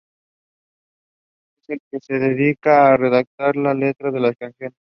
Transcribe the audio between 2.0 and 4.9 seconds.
se dedica a redactar la letra de las canciones.